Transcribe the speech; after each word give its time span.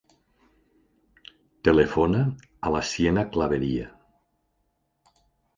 Telefona 1.69 2.21
a 2.69 2.73
la 2.77 2.81
Siena 2.93 3.27
Claveria. 3.37 3.93